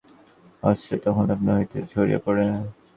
[0.63, 2.43] অশ্রেয় তখন আপনা হইতেই ঝরিয়া পড়ে।